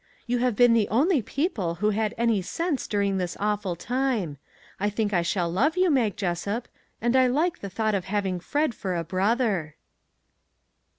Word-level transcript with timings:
You 0.25 0.39
have 0.39 0.55
been 0.55 0.73
the 0.73 0.89
only 0.89 1.21
people 1.21 1.75
who 1.75 1.91
had 1.91 2.15
any 2.17 2.41
sense 2.41 2.87
during 2.87 3.19
this 3.19 3.37
awful 3.39 3.75
time. 3.75 4.37
I 4.79 4.89
think 4.89 5.13
I 5.13 5.21
shall 5.21 5.47
love 5.47 5.77
you, 5.77 5.91
Mag 5.91 6.17
Jessup; 6.17 6.67
and 6.99 7.15
I 7.15 7.27
like 7.27 7.59
the 7.59 7.69
thought 7.69 7.93
of 7.93 8.05
having 8.05 8.39
Fred 8.39 8.73
for 8.73 8.95
a 8.95 9.03
brother." 9.03 9.75